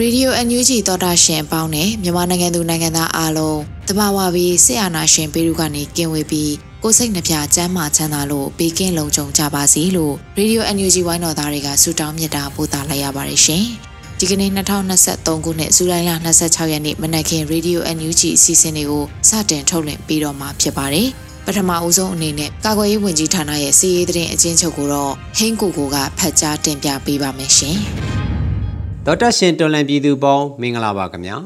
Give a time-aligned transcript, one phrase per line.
[0.00, 13.64] Radio NUG သောတာရှင်အပေါင်းနဲ့မြန်မာနိုင်ငံသူနိုင်ငံသားအားလုံးတဘာဝပြီးဆရာနာရှင်ပေရုကနေကင်းဝေးပြီးကိုစိတ်နှပြချမ်းမာချမ်းသာလို့ဘေးကင်းလုံခြုံကြပါစေလို့ Radio NUG ဝိုင်းတော်သားတွေကဆုတောင်းမြတ်တာပို့သလိုက်ရပါတယ်ရှင်။
[14.18, 21.08] ဒီကနေ့2023ခုနှစ်ဇူလိုင်လ26ရက်နေ့မနက်ခင်း Radio NUG အစီအစဉ်လေးကိုစတင်ထုတ်လွှင့်ပြီးတော့မှာဖြစ်ပါတယ်။
[21.46, 27.78] ပထမအဦးဆုံးအနေနဲ့ကာကွယ်ရေးဝန်ကြီးဌာနရဲ့စီးရေးသတင်းအကျဉ်းချုပ်ကိုတော့ဟင်းကိုကိုကဖတ်ကြားတင်ပြပေးပါမယ်ရှင်။
[29.06, 31.36] ဒေါက်တာရှင်တော်လန်ပြည်သူပေါင်းမင်္ဂလာပါခင်ဗျာ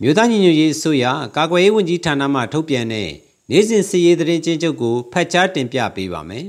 [0.00, 1.04] မြို့သားညီညွတ်ရေးအစိုးရ
[1.36, 3.08] ကာကွယ်ရေးဝန်ကြီးဌာနမှထုတ်ပြန်တဲ့
[3.50, 6.46] နေ့စဉ်စီရေးသတင်းချင်းချုပ်ကိုဖတ်ကြားတင်ပြပေးပါမယ်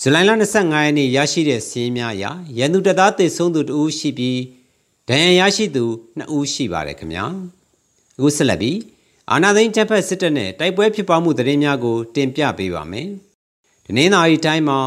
[0.00, 2.24] ဇူလိုင်လ25ရက်နေ့ရရှိတဲ့စီးရင်များအရ
[2.58, 4.40] ရန်သူတပ်သားတေဆုံးသူ2ဦးရှိပြီး
[5.08, 5.84] ဒဏ်ရာရရှိသူ
[6.18, 7.24] 2ဦးရှိပါတယ်ခင်ဗျာ
[8.16, 8.78] အခုဆက်လက်ပြီး
[9.30, 13.08] အာနာသိန်းချက်ဖက်စစ်တပ်နဲ့တိုက်ပွဲဖြစ်ပွားမှုသတင်းများကို တင်ပြပေးပါမယ်
[13.84, 14.78] ဒီနေ့သာရီတိုင်းမှာ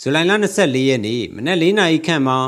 [0.00, 2.38] ဇူလိုင်လ24ရက်နေ့မနက်၄နာရီခန့်မှာ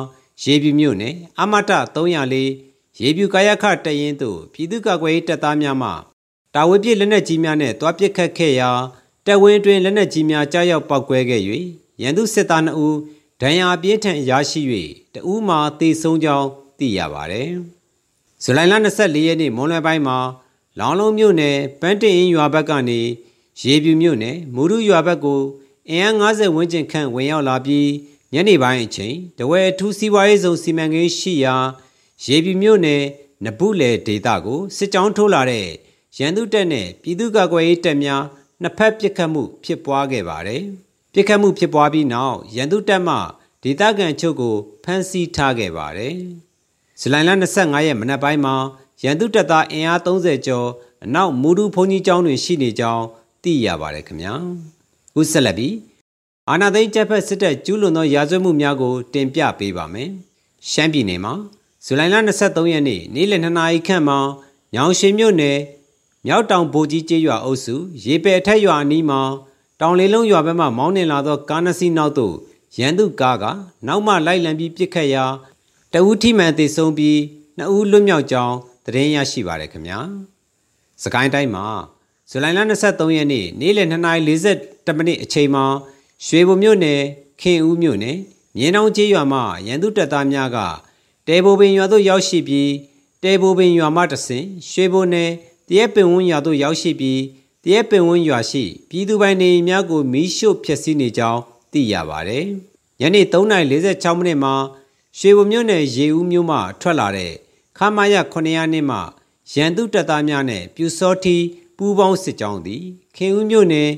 [0.43, 5.91] ရေပြူမြို့နယ်အမတ304ရေပြူကာယခတရင်သို့ပြည်သူ့ကာကွယ်ရေးတပ်သားများမှ
[6.55, 8.71] တာဝေပြစ်လက်နက်ကြီးများနဲ့တွားပစ်ခတ်ခဲ့ရာ
[9.27, 11.43] တပ်ဝင်းတွင်လက်နက်ကြီးများကြားရောက်ပောက်ကွဲခဲ့၍
[12.03, 12.97] ရန်သူစစ်သား2ဦး
[13.41, 14.61] ဒဏ်ရာပြင်းထန်ရရှိ၍
[15.15, 16.49] တဦးမှာတေဆုံးကြောင်း
[16.79, 17.51] သိရပါသည်။
[18.43, 20.19] ဇူလိုင်လ24ရက်နေ့မွန်လွယ်ပိုင်းမှာ
[20.79, 23.01] လောင်လုံးမြို့နယ်ပန်းတင်ရင်ရွာဘက်ကနေ
[23.63, 25.41] ရေပြူမြို့နယ်မူရုရွာဘက်ကို
[25.89, 27.89] အင်အား90ဝန်းကျင်ခန့်ဝင်ရောက်လာပြီး
[28.33, 31.55] ညနေပိုင်းအချိန်တဝဲထူးစီးပွားရေးဆောင်စီမံကိန်းရှိရာ
[32.25, 33.03] ရေပြူမြို့နယ်
[33.45, 35.69] နဘူးလေဒေသကိုစစ်ကြောင်းထိုးလာတဲ့
[36.19, 38.23] ရန်သူတပ်နဲ့ပြည်သူ့ကာကွယ်ရေးတပ်များ
[38.63, 40.63] နှစ်ဖက်ပစ်ခတ်မှုဖြစ်ပွားခဲ့ပါတယ်။
[41.13, 43.17] ပစ်ခတ်မှုဖြစ်ပွားပြီးနောက်ရန်သူတပ်မှ
[43.63, 46.15] ဒေသခံချုပ်ကိုဖမ်းဆီးထားခဲ့ပါတယ်။
[47.01, 48.55] ဇူလိုင်လ25ရက်မနက်ပိုင်းမှာ
[49.03, 50.69] ရန်သူတပ်သားအင်အား30ကျော်
[51.05, 53.05] အနောက်မူဒူဘုံကြီးကျောင်းတွင်ရှိနေကြောင်း
[53.43, 54.35] သိရပါတယ်ခင်ဗျာ။
[55.15, 55.75] ခုဆက်လက်ပြီး
[56.51, 60.11] အာနာသိန်းကျပ်ဖက်စစ်တပ်ကျူးလွန်သောရာဇဝတ်မှုများကို တင်ပြပေးပါမယ်။
[60.71, 61.35] ရှမ်းပြည်နယ်မှာ
[61.85, 64.19] ဇူလိုင်လ23ရက်နေ့နေ့လယ်2နာရီခန့်မှာ
[64.75, 65.59] ညောင်ရှိမြို့နယ်
[66.27, 69.21] မြောက်တောင်ဗိုလ်ကြီးကျေးရွာအုပ်စုရေပယ်ထက်ရွာအနီးမှာ
[69.81, 72.35] တောင်လေးလုံးရွာဘက်မှမောင်းနှင်လာသောကားနှစ်စီးနောက်သို့
[72.79, 73.45] ရန်သူကားက
[73.87, 75.25] နောက်မှလိုက်လံပြီးပစ်ခတ်ရာ
[75.93, 77.19] တအူးထိမှန်သေဆုံးပြီး
[77.57, 79.99] နှစ်ဦးလွတ်မြောက်ကြောင်းသတင်းရရှိပါရခင်ဗျာ။
[81.03, 81.67] စကိုင်းတိုင်းမှာ
[82.31, 85.67] ဇူလိုင်လ23ရက်နေ့နေ့လယ်2:40မိနစ်အချိန်မှာ
[86.27, 87.01] ရွှေဘုံမြို့နယ်
[87.41, 88.19] ခင်ဦးမြို့နယ်
[88.57, 90.59] မြင်းတောင်ကျေးရွာမှရန်သူတပ်သားများက
[91.27, 92.71] တဲဘိုပင်ရွာသို့ရောက်ရှိပြီး
[93.23, 95.31] တဲဘိုပင်ရွာမှတဆင်ရွှေဘုံနယ်
[95.69, 97.21] တရက်ပင်ဝန်းရွာသို့ရောက်ရှိပြီး
[97.65, 101.41] တရက်ပင်ဝန်းရွာရှိပြည်သူပိုင်နေများကိုမီးရှို့ဖျက်ဆီးနေကြောင်း
[101.73, 102.45] သိရပါတယ်။
[103.01, 104.55] ညနေ3:46မိနစ်မှာ
[105.19, 107.33] ရွှေဘုံမြို့နယ်ရေဦးမြို့မှထွက်လာတဲ့
[107.79, 108.99] ခမာရ900နှစ်မှ
[109.55, 111.37] ရန်သူတပ်သားများနဲ့ပြူစောထီ
[111.77, 112.83] ပူးပေါင်းစစ်ကြောင်းသည်
[113.17, 113.91] ခင်ဦးမြို့နယ်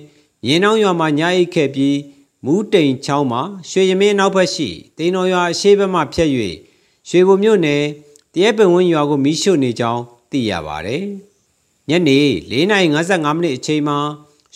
[0.47, 1.99] ရင်းနှောင်းရွာမှာညအိတ်ခဲ့ပြီး
[2.45, 6.31] မူးတိန်ချောင်းမှာရွှေရမင်းနောက်ဘက်ရှိတိန်တော်ရွာအရှိဘက်မှဖြတ်၍
[7.09, 7.83] ရွှေဘုံမြို့နယ်
[8.35, 11.05] တရဲပင်ဝင်းရွာကိုမီးရှို့နေကြောင်းသိရပါတယ်။
[11.89, 12.19] ညနေ
[12.51, 13.99] 4:55မိနစ်အချိန်မှာ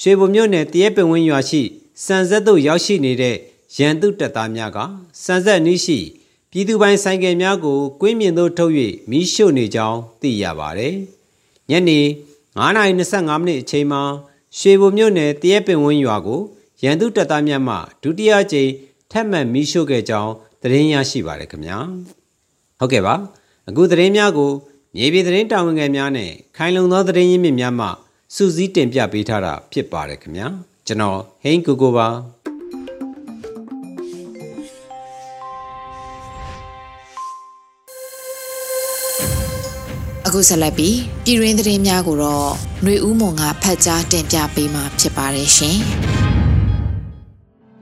[0.01, 1.63] ရွှေဘုံမြို့နယ်တရဲပင်ဝင်းရွာရှိ
[2.05, 3.37] စံဆက်သို့ရောက်ရှိနေတဲ့
[3.79, 4.79] ရန်သူတပ်သားများက
[5.25, 5.99] စံဆက်နီးရှိ
[6.51, 8.73] ပြည်သူပိုင်ဆိုင်ကယ်များကိုကွင်းမြင်သို့ထုတ်၍
[9.11, 10.95] မီးရှို့နေကြောင်းသိရပါတယ်။
[11.71, 12.01] ညနေ
[12.57, 14.03] 9:25မိနစ်အချိန်မှာ
[14.59, 16.41] ရွှေဘုံမြို့နယ်တရဲပင်ဝင်းရွာကို
[16.83, 18.71] ရန်သူတပ်သားများမှဒုတိယကြိမ်
[19.11, 21.79] ထပ်မံမီးရှို့ခဲ့ကြောင်းသတင်းရရှိပါရခင်ဗျာ
[22.79, 23.15] ဟုတ်ကဲ့ပါ
[23.69, 24.51] အခုသတင်းများကို
[24.97, 27.89] မြေပြင်သတင်းတာဝန်ခံများနဲ့ခိုင်လုံသောသတင်းရင်းမြစ်များမှ
[28.35, 30.49] စူးစီးတင်ပြပေးထားတာဖြစ်ပါတယ်ခင်ဗျာ
[30.87, 32.09] ကျွန်တော်ဟိန်းကိုကိုပါ
[40.34, 42.48] အခုဆက်လက်ပြီးပြည်ရင်းသတင်းများကိုတော့
[42.84, 45.78] ຫນွေဦးမွန်ကဖတ်ကြားတင်ပြပေးမှာဖြစ်ပါတယ်ရှင်။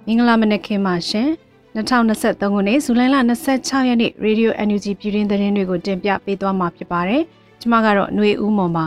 [0.05, 1.29] မင်္ဂလာမနက်ခင်းပါရှင်
[1.75, 3.15] 2023ခုနှစ်ဇူလိုင်လ
[3.51, 7.21] 26ရက်နေ့ Radio NUG ပြည်တွင်းသတင်းတွေကိုတင်ပြပေးသွားမှာဖြစ်ပါတယ်
[7.61, 8.85] ကျွန်မကတော့ຫນွေဦးမော်ပါ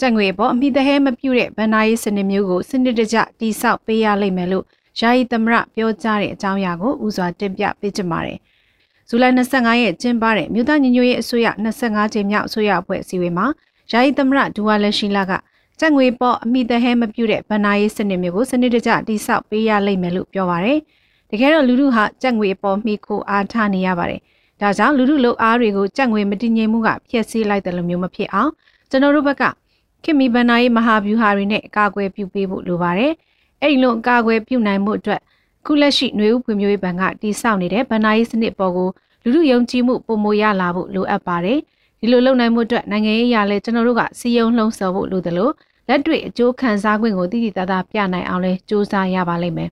[0.00, 4.64] ကြက်ငွေပေါ်အမိသဟဲမပြုတ်တဲ့ဗန်နာရေးစနစ်မျိုးကိုစနစ်တကျတိဆောက်ပေးရလိမ့်မယ်လို့
[5.00, 8.38] ယာယီသမရပြောကြားတဲ့အကြောင်းအရာကိုဥစွာတင်ပြပေးချင်ပါတယ်
[9.13, 11.47] ဇူလိုင်25ရက်ကျင်းပတဲ့မြို့သားညီညွတ်ရေးအစိုးရ
[11.81, 13.45] 25ကြိမ်မြောက်အစိုးရအဖွဲ့အစည်းအဝေးမှာ
[13.91, 15.31] ယာယီသမရဒူဝါလက်ရှိလာက
[15.79, 20.79] ကြက်ငွေပေါ်အမိသဟဲမပြုတ်တဲ့ဗန်နာရေးစနစ်မျိုးကိုစနစ်တကျတိဆောက်ပေးရလိမ့်မယ်လို့ပြောပါတယ်
[21.29, 24.21] တကယ်တော့လူလူဟာကြက်ငွေပေါ်မိခိုအားထားနေရပါတယ်
[24.61, 28.51] ဒါကြောင့်လူလူလုံအားတွေကိုကြက်ငွေမတည်ငြိမ်မှုကဖျက်ဆီးလိုက်တယ်လို့မျိုးမဖြစ်အောင်
[28.89, 29.43] ကျွန်တော်တို့ဘက်က
[30.03, 33.11] ခင်မီဗန်နာရေးမဟာဗျူဟာတွေနဲ့အကာအကွယ်ပြုပေးဖို့လိုပါတယ်။
[33.61, 35.21] အဲ့ဒီလိုအကာအကွယ်ပြုနိုင်မှုအတွက်
[35.65, 38.89] ခုလက်ရှိနှွေဦးဖွံ့ဖြိုးရေးဘဏ်ကတည်ဆောက်နေတဲ့ဗဏ္ဍာရေးစနစ်ပေါ်ကို
[39.23, 41.59] လူလူယုံကြည်မှုပုံမရလာဖို့လိုအပ်ပါတယ်
[41.99, 45.49] ဒီလိုလုပ်နိုင်မှုအတွက်နိုင်ငံရေးအရာလဲကျွန်တော်တို့ကစီယုံလှုံ့ဆော်ဖို့လိုသလို
[45.87, 49.69] လက်တွေ့အကျိုးခံစား권ကိုတည်တည်တသာပြနိုင်အောင်လဲစူးစမ်းရပါလိမ့်မယ်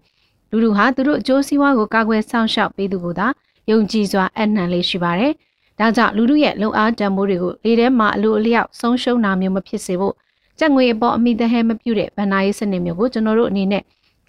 [0.50, 3.27] လူလူဟာသူတို့အကျိုးစီးပွားကိုကာကွယ်ဆောင်ရှောက်ပေးသူကိုသာ
[3.69, 5.33] ယုံကြည်စွာအနှံလေးရှိပါတယ်
[5.80, 10.15] ဒါကြောင့်လူလူရဲ့လုံအားတံမိုးတွေကိုလေထဲမှာအလိုအလျောက်ဆုံးရှုံးတာမျိုးမဖြစ်စေဖို့
[10.59, 13.83] ကြက်ငွေအပေါ်အမိသဟဲမပြုတဲ့ဗဏ္ဍာရေးစနစ်မျိုးကိုကျွန်တော်တို့အနေနဲ့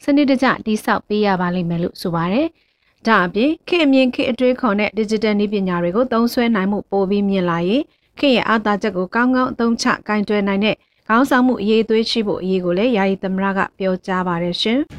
[0.05, 2.47] စနစ်တကျတိစောက်ပေးရပါလိမ့်မယ်လို့ဆိုပါတယ်။
[3.07, 7.83] ဒါအပြင်ခေအမြင်ခေအတွေးခေါ်တဲ့ digital နည်းပညာတွေကိုသုံးစွဲနိုင်မှုပိုပြီးမြင့်လာရင်
[8.19, 10.77] ခေရဲ့အားသာချက်ကိုကောင်းကောင်းအသုံးချကင်တွယ်နိုင်တဲ့
[11.09, 14.79] ခေါင်းဆောင်မှုအရေးသွေးရှိဖို့အရေးကိုလည်းယာယီသမရကပြောကြားပါတယ်ရှင်။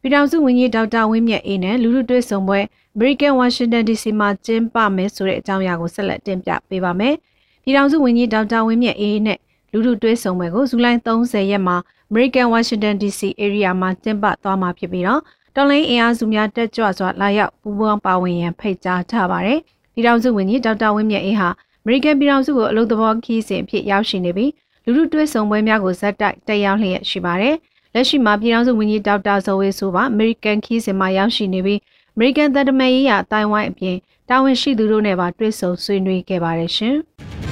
[0.00, 2.60] ပြည်ထောင်စုဝန်ကြီးဒေါက်တာဝင်းမြတ်အေးနဲ့လူလူတွေ့ဆုံပွဲ
[2.96, 7.14] American Washington DC မှာကျင်းပမယ်ဆိုတဲ့အကြောင်းအရာကိုဆက်လက်တင်ပြပေးပါမယ်။
[7.62, 9.38] ပြည်ထောင်စုဝန်ကြီးဒေါက်တာဝင်းမြတ်အေးနဲ့
[9.72, 11.76] လူလူတွေ့ဆုံပွဲကိုဇူလိုင်30ရက်မှာ
[12.10, 15.20] American Washington DC area မှာကျင်းပသွားမှာဖြစ်ပြီးတော့
[15.54, 19.58] တော်လိုင်းအင်အားစုများတက်ကြွစွာလာရောက်ပူးပေါင်းပါဝင်ရန်ဖိတ်ကြားထားပါတယ်။
[19.94, 21.48] ပြည်ထောင်စုဝန်ကြီးဒေါက်တာဝင်းမြတ်အေးဟာ
[21.84, 24.50] American ပြည်ထောင်စုကိုအလုပ်သဘောခီးစဉ်ဖြစ်ရောက်ရှိနေပြီး
[24.84, 27.54] လူလူတွေ့ဆုံပွဲများကိုဇက်တိုက်တက်ရောက်လျက်ရှိပါတယ်။
[27.94, 31.80] လက်ရှိမှာပြည်ထောင်စုဝန်ကြီးဒေါက်တာဇော်ဝေဆိုပါအမေရိကန်ခီးစဉ်မှာရောက်ရှိနေပြီး
[32.14, 33.96] အမေရိကန်သံတမန်ရေးရာတိုင်ဝမ်အပြင်
[34.28, 36.96] တာဝန်ရှိသူတို့နဲ့ပါတွေ့ဆုံဆွေးနွေးခဲ့ပါတယ်ရှင်။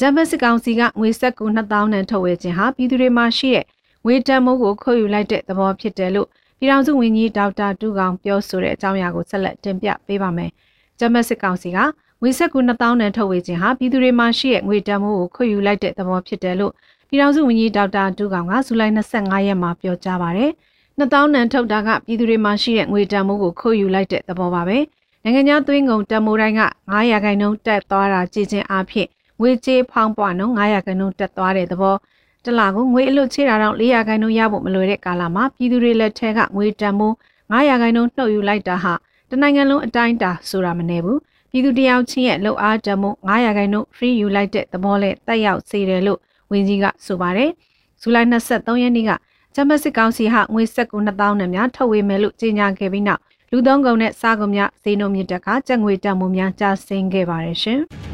[0.00, 3.64] ဂျမ်ဘတ်စစ်ကောင်စီကငွေဆက်ကူ2000နဲ့ထုတ်ဝေခြင်းဟာပြည်သူတွေမှာရှိတဲ့
[4.04, 10.50] ငွေတန်မိုးကိုခုတ်ယူလိုက်တဲ့သဘောဖြစ်တယ်လို့ပြည်ထောင်စုဝန်ကြီးဒေါက်တာတူကောင်ပြောဆိုတဲ့အကြောင်းအရာကိုဆက်လက်တင်ပြပေးပါမယ်။
[10.98, 11.78] ဂျမ်ဘတ်စစ်ကောင်စီက
[12.20, 16.72] ငွေဆက်ကူ2000နဲ့ထုတ်ဝေခြင်းဟာပြည်သူတွေမှာရှိတဲ့ငွေတန်မိုးကိုခုတ်ယူလိုက်တဲ့သဘောဖြစ်တယ်လို့
[17.08, 20.50] ပြည်ထောင်စုဝန်ကြီးဒေါက်တာဒူကောင်ကဇူလိုင်25ရက်မှာပြောကြားပါတယ်။
[21.00, 24.78] 2000နန်ထုတ်တာကပြည်သူတွေမှာရှိတဲ့ငွေတန်မိုးကိုခိုးယူလိုက်တဲ့သဘောပါပဲ။
[25.22, 26.62] နိုင်ငံခြားသွင်းကုန်တန်မိုးတိုင်းက
[26.92, 29.08] 900ခန့်နှုန်းတက်သွားတာကြည်ချင်းအားဖြင့်
[29.40, 31.96] ငွေကြေးဖောင်းပွားနှုန်း900ခန့်နှုန်းတက်သွားတဲ့သဘော
[32.44, 37.14] တလကိုငွေအလွတ်ချေတာတော့400ခန့်နှုန်းရဖို့မလွယ်တဲ့ကာလမှာပြည်သူတွေလက်ထက်ကငွေတန်မိုး
[37.52, 38.92] 900ခန့်နှုန်းနှုတ်ယူလိုက်တာဟာ
[39.30, 41.18] တနိုင်ငံလုံးအတိုင်းတာဆိုတာမနေဘူး
[41.50, 46.18] ပြည်သူတယောက်ချင်းရဲ့လှုပ်အားတမိုး900ခန့်နှုန်း free ယူလိုက်တဲ့သဘောနဲ့တက်ရောက်စေတယ်လို့
[46.50, 47.50] ဝန်ကြီးကဆိုပါတယ်။
[48.00, 49.10] ဇူလိုင်23ရက်နေ့က
[49.54, 53.20] ဂျမစစ်ကောင်စီဟာငွေဆက်ကူ2000နဲ့များထုတ်ဝေမယ်လို့ကြေညာခဲ့ပြီးနောက်
[53.50, 57.80] လူသုံးကုန်နဲ့စားကုန်များဈေးနှုန်းမြင့်တက်ကကျပ်ငွေတန်ဖိုးများကျဆင်းခဲ့ပါတယ်ရှင်။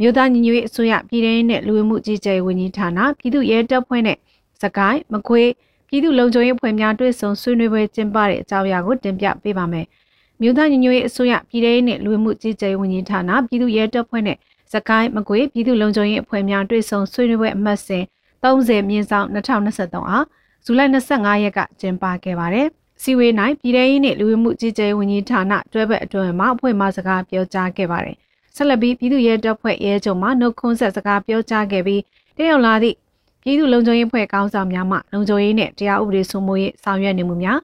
[0.00, 4.16] မြို့သားညီညွတ်ရေးအစိုးရပြည်ထောင်နဲ့လူဝင်မှုကြီးကြပ်ရေးဝန်ကြီးဌာနပြည်သူ့ရဲတပ်ဖွဲ့နဲ့
[4.62, 5.50] စကိုင်းမကွေး
[5.88, 9.86] ပြည်သူ့လုံခြုံရေးအဖွဲ့များတွေ့ဆုံဆွေးနွေးပွဲကျင်းပတဲ့အကြောင်းအရာကိုတင်ပြပေးပါမယ်။
[10.40, 14.36] မြို့သားညီညွတ်ရေးအစိုးရပြည်ထောင်နဲ့လူဝင်မှုကြီးကြပ်ရေးဝန်ကြီးဌာနပြည်သူ့ရဲတပ်ဖွဲ့နဲ့
[14.72, 18.04] စကိုင်းမကွေပြည်သူ့လုံခြုံရေးအဖွဲ့များတွေ့ဆုံဆွေးနွေးပွဲအမှတ်စဉ်
[18.42, 20.24] 30မြင်းဆောင်2023အား
[20.64, 22.66] ဇူလိုင်25ရက်ကကျင်းပခဲ့ပါတယ်။
[23.02, 28.16] စီဝေး၌ပြည်ထောင်ရေးနှင့်လူဝင်မှုကြီးကြပ်ရေးဝန်ကြီးဌာနတွဲဘက်အတွင်းမှအဖွဲ့မှစကားပြောကြားခဲ့ပါတယ်။
[28.58, 32.02] ဆက်လက်ပြီးပြည်သူ့ရဲတပ်ဖွဲ့ရဲချုပ်မှနှုတ်ခွန်းဆက်စကားပြောကြားခဲ့ပြီး
[32.36, 32.96] တရောက်လာသည့်
[33.42, 37.58] ပြည်သူ့လုံခြုံရေးဖွဲ့ကောင်းဆောင်များမှလုံခြုံရေးနှင့်တရားဥပဒေစိုးမိုးရေးဆောင်ရွက်နေမှုများ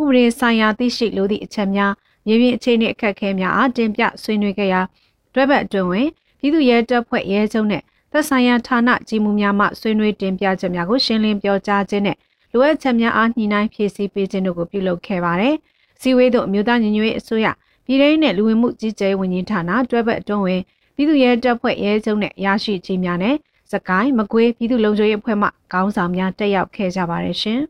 [0.00, 1.92] ဥပဒေဆိုင်ရာသိရှိလိုသည့်အချက်များ
[2.26, 4.80] မြေပြင်အခြေအနေအခက်အခဲများအားတင်ပြဆွေးနွေးခဲ့ရာ
[5.34, 6.06] တွဲဘက်အတွင်းတွင်
[6.38, 12.16] ပြည်သူ့ရဲတပ်ဖွဲ့ရဲချုပ်နဲ့သက်ဆိုင်ရာဌာနကြီးမှုများမှဆွေးနွေးတင်ပြချက်များကိုရှင်းလင်းပြောကြားခြင်းနဲ့
[12.52, 15.54] လိုအပ်ချက်များအားညှိနှိုင်းဖြည့်ဆည်းပေးခြင်းတို့ကိုပြုလုပ်ခဲ့ပါတယ်။
[16.00, 17.46] စီဝေးတို့အမျိုးသားညီညွတ်ရေးအစိုးရ
[17.90, 20.62] ပြည်ထောင်နဲ့လူဝင်မှုကြီးကြပ်ရေးဝန်ကြီးဌာနတွဲဘက်အတွင်းဝင်
[20.94, 23.34] ပြည်သူ့ရဲတပ်ဖွဲ့ရဲချုပ်နဲ့ရရှိကြီးများနဲ့
[23.72, 27.60] စကိုင်းမကွေးပြည်သူ့လုံခြုံရေးအဖွဲ့မှခေါင်းဆောင်များတက်ရောက်ခဲ့ကြပါတယ်ရှင်။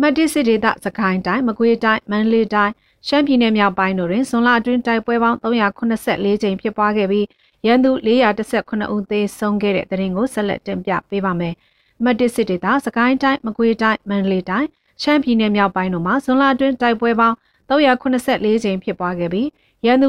[0.00, 2.72] မတ်တိစစ်ဒေသစကိုင်းတိုင်းမကွေးတိုင်းမန္တလေးတိုင်း
[3.08, 7.26] ရှမ်းပြည်နယ်မြောက်ပိုင်းတို့တွင်ဇွန်လအတွင်းတိုက်ပွဲပေါင်း384ကြိမ်ဖြစ်ပွားခဲ့ပြီး
[7.66, 11.54] ရန်သူ418ဦးသေဆုံးခဲ့တဲ့တဲ့ရင်ကိုဆက်လက်တင်ပြပေးပါမယ်။
[12.04, 14.68] မတ်တစ်စစ်ဒေသစကိုင်းတိုင်းမကွေးတိုင်းမန္တလေးတိုင်း
[15.02, 17.36] ရှမ်းပြည်နယ်မြောက်ပိုင်းတို့မှာဇွန်လအတွင်းတိုက်ပွဲပေါင်း
[17.72, 19.48] 384ကြိမ်ဖြစ်ပွားခဲ့ပြီး
[19.86, 20.08] ရန်သူ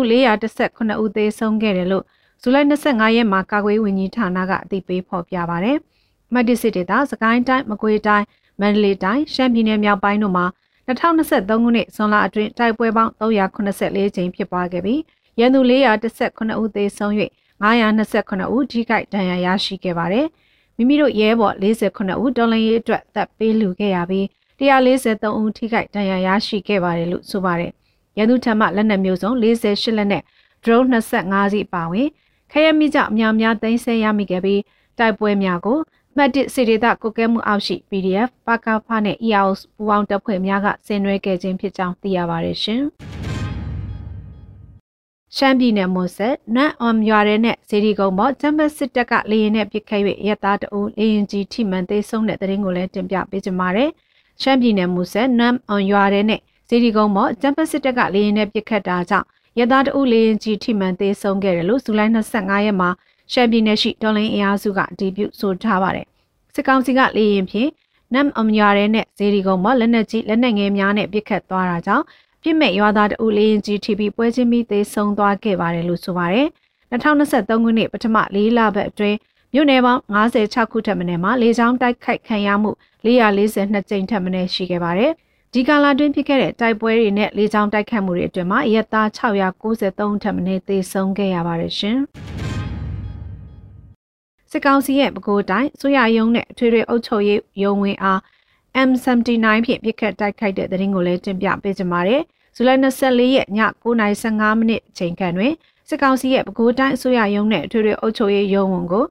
[0.49, 2.05] 418ဦးသေဆုံးခဲ့တယ်လို့
[2.41, 5.71] ဇူလိုင်25ရက်မှာကာကွယ်ဝင်ကြီးဌာနကအသိပေးဖော်ပြပါဗျ။
[6.33, 8.25] မတ်တစ်စစ်ဒေသစကိုင်းတိုင်းမကွေးတိုင်း
[8.61, 10.45] မန္တလေးတိုင်းရှမ်းပြည်နယ်မြောက်ပိုင်းတို့မှာ
[10.87, 15.01] 2023ခုနှစ်ဇွန်လအတွင်းတိုက်ပွဲပေါင်း384ကြိမ်ဖြစ်ပွားခဲ့ပြီး
[15.39, 15.59] ရန်သူ
[16.09, 17.13] 418ဦးသေဆုံး၍
[17.63, 20.27] 929ဦးထိခိုက်ဒဏ်ရာရရှိခဲ့ပါတယ်။
[20.77, 24.25] မိမိတို့ရဲဘော်48ဦးတော်လှန်ရေးအတွက်တပ်ပေးလူခဲ့ရပြီး
[24.59, 27.71] 143ဦးထိခိုက်ဒဏ်ရာရရှိခဲ့ပါတယ်လို့ဆိုပါတယ်။
[28.17, 30.23] ရန်သူထံမှလက်နက်မျိုးစုံ48လက်နဲ့
[30.63, 32.07] drone 25စီးပါဝင်
[32.51, 34.61] ခရမိကြအများများသိမ်းဆည်းရမိခဲ့ပြီး
[34.99, 35.79] တိုက်ပွဲများကို
[36.15, 42.81] မှတ်တစ်စီဒေတာကိုကဲမှုအောက်ရှိ PDF ပါကာဖနဲ့ EAOS ပူးပေါင်းတပ်ဖွဲ့များကဆင်နွှဲခဲ့ခြင်းဖြစ်ကြောင်းသိရပါတယ်ရှင်။
[45.37, 53.89] ရှမ်းပြည်နယ်မွန်ဆက်နတ်အွန်ရွာရဲနဲ့ဇေဒီကုန်းပေါ်ဂျမ်ဘတ်စစ်တပ်ကလေရင်နဲ့ပစ်ခတ်၍ရဲသားတအုပ်လေရင်ကြီးထိမှန်သေးဆုံးတဲ့တရင်ကိုလည်းတင်ပြပေးကြပါမယ်။
[54.41, 59.27] ရှမ်းပြည်နယ်မွန်ဆက်နတ်အွန်ရွာရဲနဲ့ဇေဒီကုန်းပေါ်ဂျမ်ဘတ်စစ်တပ်ကလေရင်နဲ့ပစ်ခတ်တာကြောင့်
[59.59, 62.89] ရဲသားတအုပ်လေရင်ကြီးထိမှန်သေးဆုံးခဲ့တယ်လို့ဇူလိုင်25ရက်မှာ
[63.31, 66.07] ရှမ်းပြည်နယ်ရှိဒေါ်လင်းအင်အားစုကအတည်ပြုဆိုထားပါတယ်။
[66.53, 67.69] စစ်ကောင်စီကလေရင်ဖြင့်
[68.13, 72.05] နမ်အွန်ရွာရဲနဲ့ဇေဒီကုန်းပေါ်လက်နက်ကြီးလက်နက်ငယ်များနဲ့ပစ်ခတ်သွားတာကြောင့်
[72.43, 76.47] ပြစ်မဲ့ရွာသားတဦးလေးရင်ကြီး TP ပွဲချင်းပြီးသေဆုံးသွားခဲ့ပါတယ်လို့ဆိုပါတယ်။
[76.91, 79.17] 2023ခုနှစ်ပထမ၄လပတ်အတွင်း
[79.55, 82.71] မြို့နယ်ပေါင်း56ခုထက်မနည်းမှာလေကြောင်းတိုက်ခိုက်ခံရမှု
[83.05, 85.11] 442ကြိမ်ထက်မနည်းရှိခဲ့ပါတယ်။
[85.53, 91.97] ဒီကာလတွင်ဖြစ်ခဲ့တဲ့တိုက်ပွဲတွေနဲ့လေကြောင်းတိုက်ခိုက်မှုတွေအတွင်းမှာအရက်သား693ထက်မနည်းသေဆုံးခဲ့ရပါတယ်ရှင်။
[94.51, 98.19] စစ်ကောင်စီရဲ့ပဲခူးတိုင်းဆိုရယုံနဲ့အထွေထွေအုပ်ချုပ်ရေးရုံးဝင်အား
[98.89, 102.21] M79 ဖြင့်ပြစ်ခတ်တိုက်ခိုက်တဲ့တဲ့ရင်ကိုလည်းတင်ပြပေးကြပါမယ်။
[102.55, 105.53] ဇူလိုင်24ရက်ည9:15မိနစ်အချိန်ခန့်တွင်
[105.89, 109.05] စစ်ကောင်စီရဲ့ပဲခူးတိုင်းအစိုးရရုံးနဲ့အထွေထွေအုပ်ချုပ်ရေးရုံးဝန်ကို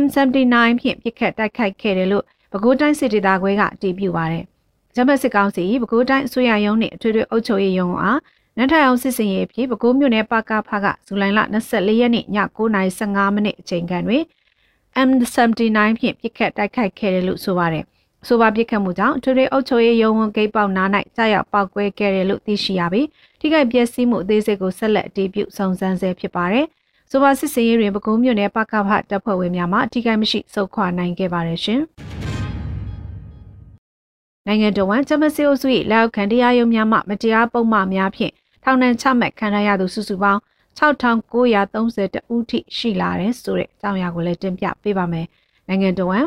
[0.00, 4.44] M79 ဖြင့်ပြစ်ခတ်တိုက်ခိုက်ခဲ့တယ်လို့ပဲခူးတိုင်းစစ်ဒေသခွဲကအတည်ပြုပါတယ်။
[4.94, 8.20] ဂျမတ်စစ်ကောင်စီပဲခူးတိုင်းအစိုးရရုံးနဲ့အထွေထွေအုပ်ချုပ်ရေးရုံးအား
[8.56, 11.40] နန်းထိုင်အောင်စစ်စင်ရေးဖြစ်ပဲခူးမြို့နယ်ပါကာဖကဇူလိုင်လ
[11.70, 12.26] 24ရက်နေ့ည
[12.56, 14.22] 9:15မိနစ်အချိန်ခန့်တွင်
[15.08, 17.84] M79 ဖြင့်ပြစ်ခတ်တိုက်ခိုက်ခဲ့တယ်လို့ဆိုပါတယ်။
[18.28, 23.06] ဆိုပါပြစ်ခတ်မှုကြောင့်ထွေထွေအုပ်ချုပ်ရေးရုံးဝန်ဂိတ်ပေါက်နား၌ကြာရောက်ပောက်ကွဲခဲ့တယ်လို့သိရှိရပြီး
[23.40, 26.66] ထိခိုက်ပျက်စီးမှုအသေးစိတ်ကိုဆက်လက်အတည်ပြုစုံစမ်းဆဲဖြစ်ပါတယ်။
[27.10, 31.80] ဆိုပါစစ်စင်ရေးတွင်ပဲခူးမြို့နယ်ပကဖတပ်ဖွဲ့ဝင်များမှထိခိုက်မရှိစုခွာနိုင်ခဲ့ပါတယ်ရှင်။
[34.46, 38.32] နိုင်ငံတော်ဝန်ဂျမစီအိုစု၏လက်အောက်ခံတရားရုံးများမှမတရားပုံမှန်များဖြင့်
[38.64, 40.40] ထောင်ဒဏ်ချမှတ်ခံရသူစုစုပေါင်း
[40.78, 45.26] 6930ဦးထိရှိလာတယ်ဆိုတဲ့အကြောင်းအရာကိုလည်းတင်ပြပေးပါမယ်။
[45.68, 46.24] နိုင်ငံတော်ဝန်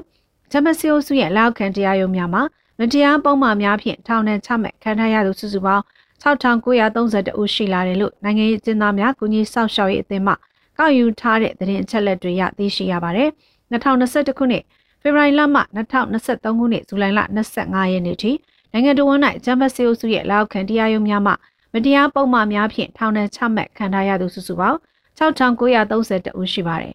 [0.51, 2.43] ဂျမစီအိုစုရဲ့လောက်ခံတရားရုံးများမှာ
[2.79, 5.83] မတရားပုံမှန်များဖြင့်ထောင်ဒဏ်ချမှတ်ခံထားရသူစုစုပေါင်း
[6.23, 10.33] 6932ဦးရှိလာတယ်လို့နိုင်ငံရေးကျင်းသားများကုညီဆောက်ရှောက်ရေးအသင်းမှ
[10.81, 13.29] ကောက်ယူထားတဲ့သတင်းအချက်လက်တွေရသိရှိရပါတယ်။
[13.71, 14.63] 2021ခုနှစ်
[15.01, 17.19] ဖေဖော်ဝါရီလမှ2023ခုနှစ်ဇူလိုင်လ
[17.57, 18.31] 25ရက်နေ့ထိ
[18.71, 21.33] နိုင်ငံတော်ဝန်၌ဂျမစီအိုစုရဲ့လောက်ခံတရားရုံးများမှ
[21.73, 24.77] မတရားပုံမှန်များဖြင့်ထောင်ဒဏ်ချမှတ်ခံထားရသူစုစုပေါင်း
[25.17, 26.93] 6932ဦးရှိပါတယ်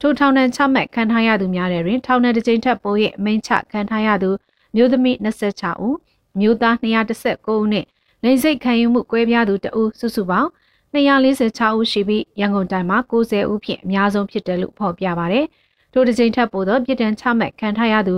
[0.00, 4.30] ထိုထောင်ဒဏ်ချမှတ်ခံထားရသူများတွင်ထောင်ဒဏ်တစ်ကြိမ်ထက်ပို၍အမိန့်ချခံထားရသူ
[4.76, 5.96] မျိုးသမီး26ဦး
[6.40, 7.86] မျိုးသား219ဦးနှင့်
[8.22, 10.50] လိင်စိတ်ခံယူမှုကွဲပြားသူတဦးစုစုပေါင်း
[10.94, 15.40] 246ဦးရှိပြီးရန်ကုန်တိုင်းမှာ90ဦးဖြင့်အများဆုံးဖြစ်တယ်လို့ဖော်ပြပါဗျ။
[15.92, 18.16] ထိုတစ်ကြိမ်ထက်ပိုသောပြည်တံချမှတ်ခံထားရသူ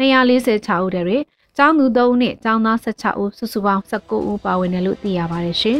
[0.00, 1.22] 246ဦးတည်းတွင်
[1.56, 5.78] ကျောင်းသူ3ဦးနှင့်ကျောင်းသား16ဦးစုစုပေါင်း19ဦးပါဝင်တယ်လို့သိရပါတယ်ရှင်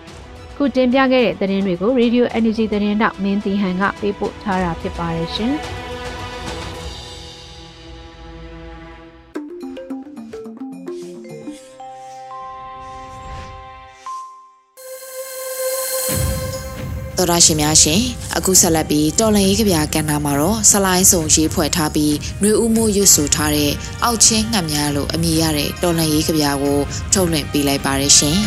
[0.56, 5.54] ။ခုတင်ပြခဲ့တဲ့သတင်းတွေကို Radio Energy သတင်းတော့မင်းတီဟန်ကပေးပို့ထားတာဖြစ်ပါတယ်ရှင်။
[17.30, 18.00] တော်ရရှင်များရှင်
[18.36, 23.72] အခုဆက်လက်ပြီးတော်လန်ရေးကြပြကဏ္ဍမှာတော့ဆလိုင်းစုံရေးဖွဲ့ထားပြီးနှွေဦးမှုရွတ်ဆိုထားတဲ့
[24.04, 26.78] အောက်ချင်းငှက်များလို့အမည်ရတဲ့တော်လန်ရေးကြပြကို
[27.12, 28.38] ထုတ်လွှင့်ပေးလိုက်ပါရရှင်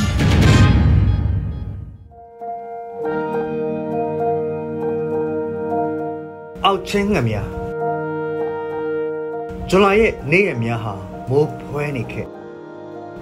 [6.65, 7.35] အောက်ချင်းငမြ
[9.69, 10.93] ဇွန်လရဲ့နေ့ရက်များဟာ
[11.29, 12.27] မိုးဖွဲနေခဲ့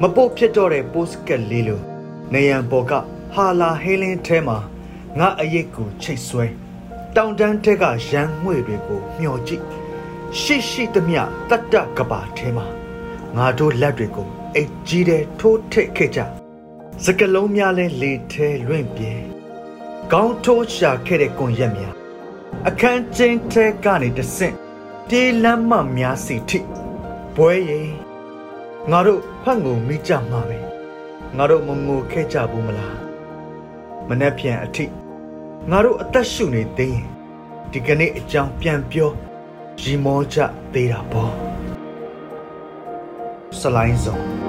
[0.02, 1.82] မပုတ်ဖြစ်တော့တဲ့ပို့စကတ်လေးလို
[2.34, 2.92] နေရန်ပေါ်က
[3.34, 4.58] ဟာလာဟေးလင်းထဲမှာ
[5.20, 6.46] ငါအရေးကိုချိတ်ဆွဲ
[7.16, 9.64] တောင်တန်းထက်ကရန်ငွေတွေကိုမျောကြည့်
[10.40, 12.66] ရှိရှိသမျှတတ်တကပါထဲမှာ
[13.36, 16.20] ငါတို့လက်တွေကိုအိတ်ကြီးတဲ့ထိုးထိတ်ခဲ့ကြ
[17.06, 19.14] စကလုံးများလဲလေထဲလွင့်ပြေ
[20.12, 21.96] ကောင်းထိုးရှာခဲ့တဲ့ကွန်ရက်များ
[22.68, 24.56] အခန်းချင်းထဲကနေတဆင့်
[25.10, 26.60] တေးလမ်းမများစီထိ
[27.36, 27.82] ဘွဲရီ
[28.92, 30.60] ငါတို့ဖတ်ငုံမိကြမှာပဲ
[31.38, 32.98] ငါတို့မငိုခဲ့ကြဘူးမလား
[34.08, 34.86] မနှက်ပြန်အထိ
[35.72, 37.08] ငါတို့အသက်ရှူနေသေးရင်
[37.72, 39.12] ဒီကနေ့အကြောင်းပြန်ပြော
[39.82, 40.38] ရီမောကြ
[40.74, 41.34] သေးတာပေါ့
[43.60, 44.43] စလိုင်းစုံ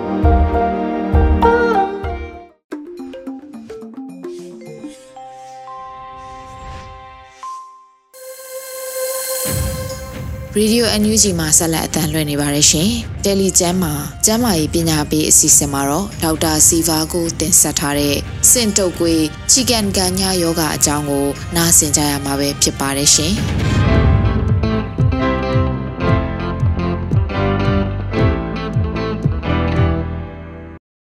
[10.61, 12.90] Radio NUG မှာဆက်လက်အသံလွှင့်နေပါတယ်ရှင်။
[13.25, 13.94] Telegram မှာ
[14.26, 18.16] ကျမ်းမာရေးပညာပေးအစီအစဉ်မှာတော့ဒေါက်တာစီဗာကိုတင်ဆက်ထားတဲ့
[18.50, 23.32] စင်တုတ်ကွေးချီကန်ကန်ညာယောဂအကြောင်းကိုနားဆင်ကြရမှာပဲဖြစ်ပါတယ်ရှင်။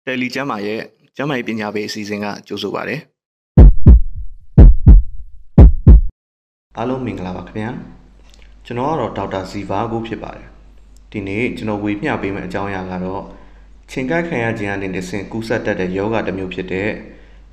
[0.05, 0.79] တယ်လီကျမ်းမာရဲ့
[1.15, 2.97] ကျမ်းမာရေးပညာပေးအစီအစဉ်ကကြိုဆိုပါရစေ။
[6.77, 7.71] အားလုံးမင်္ဂလာပါခင်ဗျာ။
[8.65, 10.47] ကျွန်တော်ကတော့ဒေါက်တာဇီဗာကိုဖြစ်ပါတယ်
[11.11, 13.23] ဒီနေ့ကျွန်တော်ဝေမျှပေးမယ့်အကြောင်းအရာကတော့
[13.91, 16.89] ချင်းကိုက်ခံရခြင်းအပြင်တဆင်ကူးစက်တတ်တဲ့ယောဂတစ်မျိုးဖြစ်တဲ့